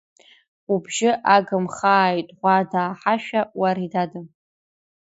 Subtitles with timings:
[0.73, 4.19] Убжьы агымхааит Ӷәадаа ҳашәа Уаридада.